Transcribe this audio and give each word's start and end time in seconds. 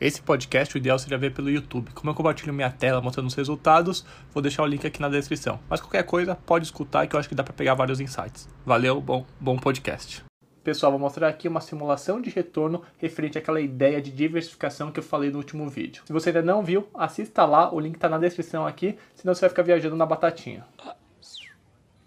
Esse 0.00 0.20
podcast, 0.20 0.74
o 0.74 0.78
ideal 0.78 0.98
seria 0.98 1.16
ver 1.16 1.32
pelo 1.32 1.48
YouTube. 1.48 1.92
Como 1.94 2.10
eu 2.10 2.14
compartilho 2.14 2.52
minha 2.52 2.70
tela 2.70 3.00
mostrando 3.00 3.28
os 3.28 3.34
resultados, 3.34 4.04
vou 4.32 4.42
deixar 4.42 4.62
o 4.64 4.66
link 4.66 4.84
aqui 4.86 5.00
na 5.00 5.08
descrição. 5.08 5.60
Mas 5.68 5.80
qualquer 5.80 6.02
coisa, 6.02 6.34
pode 6.34 6.64
escutar 6.64 7.06
que 7.06 7.14
eu 7.14 7.20
acho 7.20 7.28
que 7.28 7.34
dá 7.34 7.44
para 7.44 7.52
pegar 7.52 7.74
vários 7.74 8.00
insights. 8.00 8.48
Valeu, 8.66 9.00
bom, 9.00 9.24
bom 9.38 9.56
podcast. 9.56 10.24
Pessoal, 10.64 10.90
vou 10.90 11.00
mostrar 11.00 11.28
aqui 11.28 11.46
uma 11.46 11.60
simulação 11.60 12.20
de 12.20 12.30
retorno 12.30 12.82
referente 12.98 13.38
àquela 13.38 13.60
ideia 13.60 14.00
de 14.00 14.10
diversificação 14.10 14.90
que 14.90 14.98
eu 14.98 15.04
falei 15.04 15.30
no 15.30 15.38
último 15.38 15.68
vídeo. 15.68 16.02
Se 16.06 16.12
você 16.12 16.30
ainda 16.30 16.42
não 16.42 16.64
viu, 16.64 16.88
assista 16.94 17.44
lá, 17.44 17.72
o 17.72 17.78
link 17.78 17.94
está 17.94 18.08
na 18.08 18.18
descrição 18.18 18.66
aqui, 18.66 18.96
senão 19.14 19.34
você 19.34 19.42
vai 19.42 19.50
ficar 19.50 19.62
viajando 19.62 19.96
na 19.96 20.06
batatinha. 20.06 20.66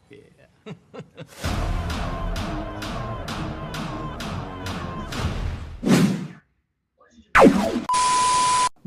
Yeah. 0.10 1.67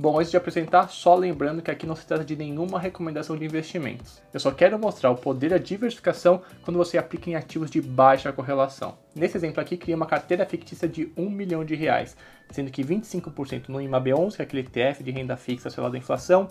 Bom, 0.01 0.19
antes 0.19 0.31
de 0.31 0.37
apresentar, 0.39 0.89
só 0.89 1.15
lembrando 1.15 1.61
que 1.61 1.71
aqui 1.71 1.87
não 1.87 1.95
se 1.95 2.07
trata 2.07 2.25
de 2.25 2.35
nenhuma 2.35 2.81
recomendação 2.81 3.37
de 3.37 3.45
investimentos. 3.45 4.23
Eu 4.33 4.41
só 4.41 4.51
quero 4.51 4.79
mostrar 4.79 5.11
o 5.11 5.15
poder 5.15 5.51
da 5.51 5.59
diversificação 5.59 6.41
quando 6.63 6.79
você 6.79 6.97
aplica 6.97 7.29
em 7.29 7.35
ativos 7.35 7.71
de 7.71 7.83
baixa 7.83 8.33
correlação. 8.33 8.97
Nesse 9.15 9.37
exemplo 9.37 9.61
aqui, 9.61 9.77
cria 9.77 9.95
uma 9.95 10.07
carteira 10.07 10.47
fictícia 10.47 10.89
de 10.89 11.13
1 11.19 11.29
milhão 11.29 11.63
de 11.67 11.75
reais, 11.75 12.17
sendo 12.51 12.71
que 12.71 12.83
25% 12.83 13.69
no 13.69 13.79
IMAB11, 13.79 14.37
que 14.37 14.41
é 14.41 14.45
aquele 14.47 14.63
ETF 14.63 15.05
de 15.05 15.11
renda 15.11 15.37
fixa 15.37 15.69
sei 15.69 15.91
da 15.91 15.99
inflação, 15.99 16.49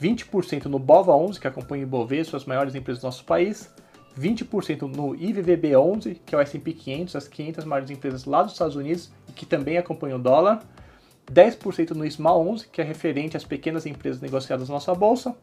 20% 0.00 0.66
no 0.66 0.78
BOVA11, 0.78 1.40
que 1.40 1.48
acompanha 1.48 1.82
o 1.82 1.88
Ibovespa, 1.88 2.36
as 2.36 2.44
maiores 2.44 2.76
empresas 2.76 3.02
do 3.02 3.06
nosso 3.06 3.24
país, 3.24 3.74
20% 4.16 4.82
no 4.82 5.16
IVVB11, 5.16 6.20
que 6.24 6.32
é 6.32 6.38
o 6.38 6.40
S&P 6.40 6.72
500, 6.74 7.16
as 7.16 7.26
500 7.26 7.64
maiores 7.64 7.90
empresas 7.90 8.24
lá 8.24 8.44
dos 8.44 8.52
Estados 8.52 8.76
Unidos 8.76 9.10
e 9.28 9.32
que 9.32 9.44
também 9.44 9.78
acompanham 9.78 10.20
o 10.20 10.22
dólar, 10.22 10.62
10% 11.32 11.90
no 11.90 12.10
Small 12.10 12.46
11, 12.48 12.68
que 12.68 12.80
é 12.80 12.84
referente 12.84 13.36
às 13.36 13.44
pequenas 13.44 13.86
empresas 13.86 14.20
negociadas 14.20 14.68
na 14.68 14.74
nossa 14.74 14.94
bolsa, 14.94 15.36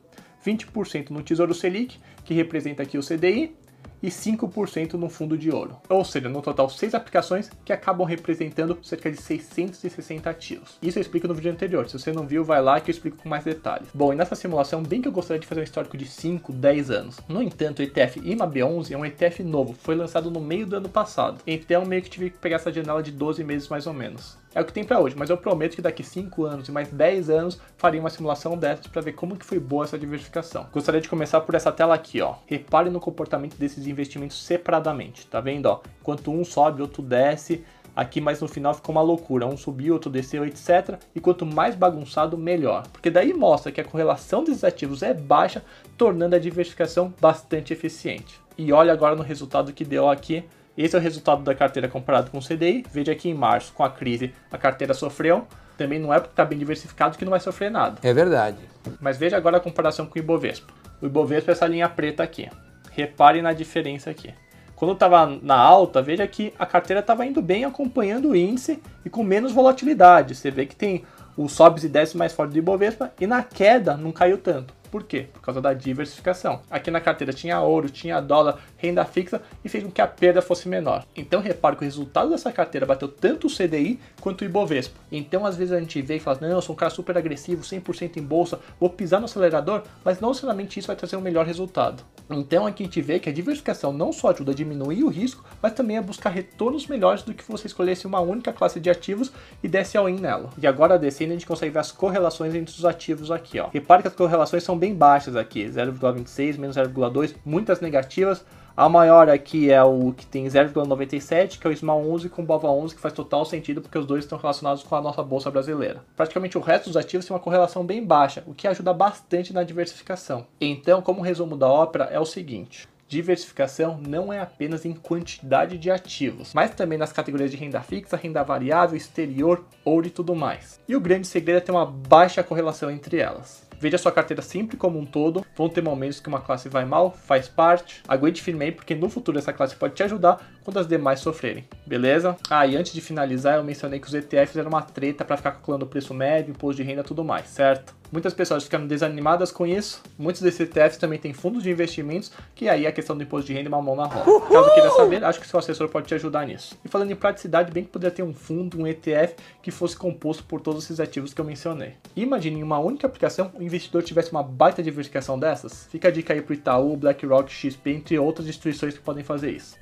20% 0.46 1.10
no 1.10 1.24
Tesouro 1.24 1.54
Selic, 1.54 2.00
que 2.24 2.34
representa 2.34 2.84
aqui 2.84 2.98
o 2.98 3.02
CDI, 3.02 3.56
e 4.02 4.10
5% 4.10 4.94
no 4.94 5.10
fundo 5.10 5.38
de 5.38 5.50
ouro. 5.50 5.78
Ou 5.90 6.06
seja, 6.06 6.30
no 6.30 6.42
total, 6.42 6.70
seis 6.70 6.94
aplicações 6.94 7.50
que 7.64 7.74
acabam 7.74 8.06
representando 8.06 8.78
cerca 8.84 9.10
de 9.10 9.20
660 9.20 10.30
ativos. 10.30 10.78
Isso 10.82 11.00
eu 11.00 11.02
explico 11.02 11.28
no 11.28 11.34
vídeo 11.34 11.52
anterior. 11.52 11.90
Se 11.90 11.98
você 11.98 12.12
não 12.12 12.28
viu, 12.28 12.44
vai 12.44 12.62
lá 12.62 12.80
que 12.80 12.92
eu 12.92 12.94
explico 12.94 13.18
com 13.18 13.30
mais 13.30 13.44
detalhes. 13.44 13.88
Bom, 13.94 14.14
e 14.14 14.16
nessa 14.16 14.36
simulação, 14.36 14.84
bem 14.84 15.02
que 15.02 15.08
eu 15.08 15.12
gostaria 15.12 15.40
de 15.40 15.48
fazer 15.48 15.62
um 15.62 15.64
histórico 15.64 15.98
de 15.98 16.06
5, 16.06 16.54
10 16.54 16.92
anos. 16.92 17.20
No 17.28 17.42
entanto, 17.42 17.80
o 17.80 17.84
ETF 17.84 18.20
IMAB11 18.20 18.92
é 18.92 18.98
um 18.98 19.06
ETF 19.06 19.44
novo, 19.44 19.74
foi 19.74 19.96
lançado 19.96 20.30
no 20.30 20.40
meio 20.40 20.68
do 20.68 20.76
ano 20.76 20.90
passado. 20.90 21.42
Então, 21.48 21.86
meio 21.86 22.02
que 22.02 22.10
tive 22.10 22.30
que 22.30 22.38
pegar 22.38 22.58
essa 22.58 22.72
janela 22.72 23.02
de 23.02 23.12
12 23.12 23.44
meses 23.44 23.68
mais 23.68 23.88
ou 23.88 23.94
menos. 23.94 24.38
É 24.56 24.62
o 24.62 24.66
que 24.66 24.72
tem 24.72 24.86
para 24.86 25.02
hoje, 25.02 25.18
mas 25.18 25.30
eu 25.30 25.36
prometo 25.36 25.76
que 25.76 25.82
daqui 25.82 26.02
5 26.02 26.46
anos 26.46 26.70
e 26.70 26.72
mais 26.72 26.88
10 26.88 27.30
anos 27.30 27.60
faria 27.76 28.00
uma 28.00 28.10
simulação 28.10 28.58
dessas 28.58 28.88
para 28.88 29.02
ver 29.02 29.12
como 29.12 29.36
que 29.36 29.46
foi 29.46 29.60
boa 29.60 29.84
essa 29.84 30.00
diversificação. 30.00 30.68
Gostaria 30.72 31.02
de 31.02 31.10
começar 31.10 31.42
por 31.42 31.56
essa 31.56 31.74
tela 31.74 31.94
aqui, 31.94 32.22
ó. 32.22 32.36
Repare 32.48 32.90
no 32.90 33.02
comportamento 33.02 33.58
desses 33.58 33.86
investimentos 33.86 34.42
separadamente, 34.42 35.28
tá 35.28 35.42
vendo, 35.42 35.66
ó? 35.66 35.82
Enquanto 36.00 36.32
um 36.32 36.46
sobe, 36.46 36.82
outro 36.82 37.04
desce, 37.04 37.66
aqui 37.94 38.22
mas 38.22 38.40
no 38.40 38.48
final 38.48 38.74
ficou 38.74 38.96
uma 38.96 39.02
loucura, 39.02 39.46
um 39.46 39.58
subiu, 39.58 39.94
outro 39.94 40.10
desceu, 40.10 40.46
etc. 40.46 41.00
E 41.14 41.20
quanto 41.20 41.46
mais 41.46 41.76
bagunçado, 41.76 42.38
melhor. 42.38 42.88
Porque 42.94 43.10
daí 43.10 43.34
mostra 43.34 43.74
que 43.74 43.82
a 43.82 43.86
correlação 43.86 44.42
desses 44.42 44.64
ativos 44.64 45.04
é 45.04 45.14
baixa, 45.14 45.66
tornando 45.98 46.34
a 46.34 46.40
diversificação 46.40 47.14
bastante 47.20 47.74
eficiente. 47.74 48.40
E 48.58 48.72
olha 48.72 48.94
agora 48.94 49.18
no 49.18 49.22
resultado 49.22 49.74
que 49.74 49.84
deu 49.84 50.10
aqui 50.10 50.46
esse 50.78 50.96
é 50.96 51.00
o 51.00 51.02
resultado 51.02 51.44
da 51.44 51.56
carteira 51.56 51.88
comparado 51.88 52.30
com 52.30 52.38
o 52.38 52.42
CDI. 52.42 52.86
Veja 52.92 53.12
aqui 53.12 53.30
em 53.30 53.34
março, 53.34 53.74
com 53.74 53.84
a 53.84 53.90
crise, 53.90 54.34
a 54.52 54.58
carteira 54.58 54.94
sofreu. 54.94 55.48
Também 55.78 56.00
não 56.00 56.14
é 56.14 56.20
porque 56.20 56.34
está 56.34 56.46
bem 56.46 56.58
diversificado 56.58 57.18
que 57.18 57.26
não 57.26 57.32
vai 57.32 57.40
sofrer 57.40 57.70
nada. 57.70 58.00
É 58.02 58.14
verdade. 58.14 58.58
Mas 59.00 59.18
veja 59.18 59.38
agora 59.38 59.58
a 59.58 59.60
comparação 59.60 60.06
com 60.06 60.16
o 60.16 60.22
Ibovespa. 60.22 60.74
O 61.02 61.06
Ibovespa 61.06 61.52
é 61.52 61.54
essa 61.54 61.68
linha 61.68 61.88
preta 61.90 62.24
aqui. 62.24 62.50
Repare 62.92 63.42
na 63.42 63.54
diferença 63.54 64.10
aqui. 64.10 64.34
Quando 64.76 64.94
estava 64.94 65.26
na 65.26 65.56
alta, 65.56 66.02
veja 66.02 66.28
que 66.28 66.54
a 66.60 66.66
carteira 66.66 67.00
estava 67.00 67.26
indo 67.26 67.42
bem 67.42 67.64
acompanhando 67.64 68.30
o 68.30 68.36
índice 68.36 68.82
e 69.06 69.10
com 69.10 69.24
menos 69.24 69.54
volatilidade. 69.54 70.36
Você 70.36 70.52
vê 70.52 70.66
que 70.66 70.76
tem 70.76 71.04
os 71.38 71.54
sobes 71.54 71.84
e 71.84 71.90
desce 71.90 72.18
mais 72.18 72.34
forte 72.34 72.52
do 72.52 72.58
Ibovespa 72.58 73.12
e 73.20 73.26
na 73.26 73.44
queda 73.44 73.96
não 73.96 74.12
caiu 74.12 74.38
tanto. 74.38 74.74
Por 74.96 75.04
quê? 75.04 75.28
Por 75.34 75.42
causa 75.42 75.60
da 75.60 75.74
diversificação. 75.74 76.62
Aqui 76.72 76.90
na 76.90 77.02
carteira 77.02 77.34
tinha 77.34 77.60
ouro, 77.60 77.90
tinha 77.90 78.22
dólar, 78.22 78.60
renda 78.78 79.04
fixa 79.04 79.42
e 79.62 79.68
fez 79.68 79.84
com 79.84 79.92
que 79.92 80.00
a 80.00 80.08
perda 80.08 80.42
fosse 80.42 80.70
menor. 80.70 81.06
Então 81.14 81.42
repare 81.42 81.76
que 81.76 81.82
o 81.82 81.84
resultado 81.84 82.30
dessa 82.30 82.50
carteira 82.50 82.86
bateu 82.86 83.10
tanto 83.10 83.48
o 83.48 83.50
CDI 83.50 84.00
quanto 84.22 84.44
o 84.44 84.46
Ibovespa. 84.46 84.98
Então 85.12 85.46
às 85.46 85.58
vezes 85.58 85.74
a 85.74 85.80
gente 85.82 86.02
vê 86.02 86.16
e 86.16 86.20
fala, 86.22 86.38
não, 86.40 86.48
eu 86.48 86.62
sou 86.62 86.74
um 86.74 86.78
cara 86.78 86.90
super 86.90 87.18
agressivo, 87.18 87.62
100% 87.62 88.16
em 88.16 88.24
bolsa, 88.24 88.58
vou 88.80 88.90
pisar 88.90 89.20
no 89.20 89.26
acelerador, 89.26 89.84
mas 90.02 90.22
não 90.22 90.30
necessariamente 90.30 90.80
isso 90.80 90.88
vai 90.88 90.96
trazer 90.96 91.18
um 91.18 91.22
melhor 91.22 91.46
resultado. 91.46 92.02
Então 92.30 92.66
aqui 92.66 92.84
a 92.84 92.86
gente 92.86 93.02
vê 93.02 93.20
que 93.20 93.30
a 93.30 93.34
diversificação 93.34 93.92
não 93.92 94.14
só 94.14 94.30
ajuda 94.30 94.54
a 94.54 94.56
diminuir 94.56 95.04
o 95.04 95.10
risco, 95.10 95.44
mas 95.62 95.74
também 95.74 95.98
a 95.98 96.02
buscar 96.02 96.30
retornos 96.30 96.88
melhores 96.88 97.22
do 97.22 97.34
que 97.34 97.44
você 97.52 97.68
escolhesse 97.68 98.08
uma 98.08 98.22
única 98.22 98.54
classe 98.54 98.80
de 98.80 98.90
ativos 98.90 99.30
e 99.62 99.68
desse 99.68 99.98
all-in 99.98 100.22
nela. 100.22 100.52
E 100.58 100.66
agora 100.66 100.98
descendo 100.98 101.32
a 101.32 101.34
gente 101.34 101.46
consegue 101.46 101.74
ver 101.74 101.80
as 101.80 101.92
correlações 101.92 102.56
entre 102.56 102.74
os 102.74 102.86
ativos 102.86 103.30
aqui. 103.30 103.60
Ó. 103.60 103.68
Repare 103.68 104.02
que 104.02 104.08
as 104.08 104.16
correlações 104.16 104.64
são 104.64 104.78
bem 104.78 104.85
baixas 104.94 105.36
aqui, 105.36 105.66
0,26 105.66 106.58
menos 106.58 106.76
0,2, 106.76 107.36
muitas 107.46 107.80
negativas, 107.80 108.46
a 108.78 108.90
maior 108.90 109.30
aqui 109.30 109.72
é 109.72 109.82
o 109.82 110.12
que 110.12 110.26
tem 110.26 110.46
0,97, 110.46 111.60
que 111.60 111.66
é 111.66 111.70
o 111.70 111.78
Small 111.78 112.12
11 112.12 112.28
com 112.28 112.42
o 112.42 112.46
Bova 112.46 112.68
11, 112.68 112.94
que 112.94 113.00
faz 113.00 113.14
total 113.14 113.46
sentido 113.46 113.82
porque 113.82 113.98
os 113.98 114.06
dois 114.06 114.26
estão 114.26 114.38
relacionados 114.38 114.84
com 114.84 114.94
a 114.96 115.02
nossa 115.02 115.24
bolsa 115.24 115.50
brasileira. 115.50 116.04
Praticamente 116.14 116.58
o 116.58 116.62
resto 116.62 116.88
dos 116.88 116.98
ativos 116.98 117.26
tem 117.26 117.34
uma 117.34 117.42
correlação 117.42 117.86
bem 117.86 118.04
baixa, 118.04 118.44
o 118.46 118.54
que 118.54 118.68
ajuda 118.68 118.94
bastante 118.94 119.54
na 119.54 119.64
diversificação. 119.64 120.46
Então, 120.60 121.02
como 121.02 121.22
resumo 121.22 121.56
da 121.56 121.70
ópera, 121.70 122.10
é 122.12 122.20
o 122.20 122.26
seguinte: 122.26 122.86
Diversificação 123.08 124.00
não 124.06 124.34
é 124.34 124.40
apenas 124.40 124.84
em 124.84 124.92
quantidade 124.92 125.78
de 125.78 125.92
ativos, 125.92 126.54
mas 126.56 126.72
também 126.72 126.98
nas 126.98 127.14
categorias 127.14 127.52
de 127.52 127.58
renda 127.58 127.80
fixa, 127.80 128.18
renda 128.18 128.44
variável, 128.44 128.98
exterior, 128.98 129.64
ouro 129.86 130.08
e 130.08 130.10
tudo 130.10 130.36
mais. 130.36 130.82
E 130.88 130.96
o 130.96 131.00
grande 131.00 131.28
segredo 131.28 131.58
é 131.58 131.62
ter 131.62 131.72
uma 131.72 131.86
baixa 131.86 132.44
correlação 132.44 132.90
entre 132.90 133.18
elas. 133.20 133.64
Veja 133.86 134.00
sua 134.00 134.12
carteira 134.12 134.42
sempre 134.42 134.78
como 134.78 134.98
um 134.98 135.06
todo. 135.06 135.46
Vão 135.56 135.70
ter 135.70 135.80
momentos 135.80 136.20
que 136.20 136.28
uma 136.28 136.42
classe 136.42 136.68
vai 136.68 136.84
mal, 136.86 137.12
faz 137.12 137.48
parte. 137.48 138.02
Aguente 138.08 138.42
firme 138.42 138.66
aí, 138.66 138.72
porque 138.72 138.96
no 138.96 139.12
futuro 139.12 139.38
essa 139.38 139.54
classe 139.54 139.76
pode 139.76 139.94
te 139.94 140.02
ajudar 140.02 140.42
quando 140.64 140.80
as 140.80 140.88
demais 140.88 141.20
sofrerem. 141.20 141.66
Beleza? 141.86 142.36
Ah, 142.50 142.66
e 142.66 142.76
antes 142.76 142.92
de 142.92 143.00
finalizar, 143.00 143.58
eu 143.58 143.64
mencionei 143.64 144.00
que 144.00 144.08
os 144.08 144.14
ETFs 144.16 144.58
eram 144.58 144.70
uma 144.70 144.82
treta 144.82 145.24
para 145.24 145.38
ficar 145.38 145.52
calculando 145.52 145.86
o 145.86 145.88
preço 145.88 146.16
médio, 146.16 146.50
imposto 146.50 146.82
de 146.82 146.90
renda 146.90 147.02
e 147.02 147.04
tudo 147.04 147.24
mais, 147.24 147.46
certo? 147.48 147.94
Muitas 148.16 148.34
pessoas 148.34 148.64
ficaram 148.64 148.88
desanimadas 148.88 149.52
com 149.52 149.68
isso. 149.68 150.02
Muitos 150.18 150.42
desses 150.42 150.62
ETFs 150.62 150.96
também 150.96 151.20
têm 151.20 151.34
fundos 151.34 151.62
de 151.62 151.70
investimentos, 151.70 152.32
que 152.56 152.70
aí 152.70 152.88
a 152.88 152.92
questão 152.94 153.14
do 153.14 153.22
imposto 153.22 153.48
de 153.48 153.54
renda 153.54 153.68
é 153.68 153.74
uma 153.74 153.82
mão 153.82 153.94
na 153.94 154.06
roda. 154.06 154.48
Caso 154.48 154.74
queira 154.74 154.90
saber, 154.92 155.22
acho 155.26 155.38
que 155.38 155.46
seu 155.46 155.60
assessor 155.60 155.90
pode 155.90 156.08
te 156.08 156.16
ajudar 156.16 156.48
nisso. 156.48 156.80
E 156.86 156.88
falando 156.88 157.12
em 157.12 157.16
praticidade, 157.16 157.74
bem 157.74 157.84
que 157.84 157.90
poderia 157.90 158.16
ter 158.16 158.24
um 158.24 158.34
fundo, 158.34 158.80
um 158.80 158.88
ETF, 158.88 159.36
que 159.62 159.70
fosse 159.70 159.98
composto 159.98 160.46
por 160.46 160.62
todos 160.62 160.86
esses 160.86 161.02
ativos 161.02 161.34
que 161.34 161.42
eu 161.42 161.44
mencionei. 161.44 161.96
Imagine 162.16 162.62
em 162.62 162.64
uma 162.64 162.80
única 162.80 163.06
aplicação 163.06 163.52
o 163.54 163.62
investidor 163.62 164.02
tivesse 164.02 164.32
uma 164.32 164.42
baita 164.42 164.82
diversificação 164.82 165.38
dessas. 165.38 165.86
Fica 165.92 166.08
a 166.08 166.12
dica 166.12 166.34
aí 166.34 166.42
pro 166.42 166.54
Itaú, 166.54 166.96
BlackRock, 166.96 167.52
XP, 167.52 167.90
entre 167.90 168.18
outras 168.18 168.48
instituições 168.48 168.94
que 168.94 169.04
podem 169.04 169.26
fazer 169.26 169.52
isso. 169.52 169.76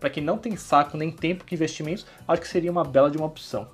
Para 0.00 0.08
quem 0.08 0.22
não 0.22 0.38
tem 0.38 0.56
saco 0.56 0.96
nem 0.96 1.10
tempo 1.10 1.44
que 1.44 1.54
investimentos, 1.54 2.06
acho 2.26 2.40
que 2.40 2.48
seria 2.48 2.70
uma 2.70 2.84
bela 2.84 3.10
de 3.10 3.18
uma 3.18 3.26
opção. 3.26 3.68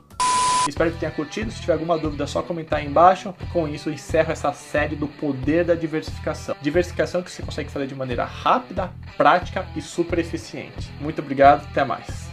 Espero 0.68 0.90
que 0.90 0.98
tenha 0.98 1.12
curtido. 1.12 1.50
Se 1.50 1.60
tiver 1.60 1.74
alguma 1.74 1.98
dúvida, 1.98 2.24
é 2.24 2.26
só 2.26 2.42
comentar 2.42 2.78
aí 2.78 2.86
embaixo. 2.86 3.34
Com 3.52 3.68
isso, 3.68 3.88
eu 3.88 3.92
encerro 3.92 4.32
essa 4.32 4.52
série 4.52 4.96
do 4.96 5.06
poder 5.06 5.64
da 5.64 5.74
diversificação. 5.74 6.56
Diversificação 6.60 7.22
que 7.22 7.30
você 7.30 7.42
consegue 7.42 7.70
fazer 7.70 7.86
de 7.86 7.94
maneira 7.94 8.24
rápida, 8.24 8.90
prática 9.16 9.66
e 9.76 9.82
super 9.82 10.18
eficiente. 10.18 10.90
Muito 11.00 11.20
obrigado, 11.20 11.66
até 11.70 11.84
mais. 11.84 12.23